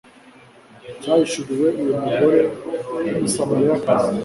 cyahishuriwe 1.01 1.67
uyu 1.81 1.95
mugore 2.03 2.39
w 3.05 3.13
umusamariyakazi 3.17 4.11